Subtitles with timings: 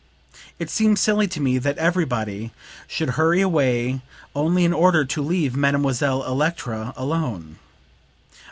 [0.57, 2.49] It seems silly to me that everybody
[2.87, 4.01] should hurry away
[4.35, 7.59] only in order to leave Mademoiselle Electra alone."